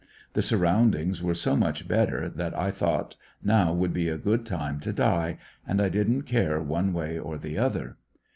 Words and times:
The 0.33 0.41
surround 0.41 0.95
ings 0.95 1.21
were 1.21 1.35
so 1.35 1.55
much 1.55 1.87
better 1.87 2.27
that 2.27 2.57
I 2.57 2.71
thought 2.71 3.17
now 3.43 3.71
would 3.71 3.93
be 3.93 4.09
a 4.09 4.17
good 4.17 4.47
time 4.47 4.79
to 4.79 4.91
die, 4.91 5.37
and 5.67 5.79
I 5.79 5.89
didn't 5.89 6.23
care 6.23 6.59
one 6.59 6.91
way 6.91 7.19
or 7.19 7.37
the 7.37 7.59
other. 7.59 7.97